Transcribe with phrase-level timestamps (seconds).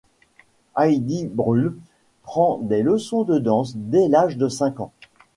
[0.75, 1.75] Heidi Brühl
[2.23, 4.91] prend des leçons de danse dès l'âge de cinq ans.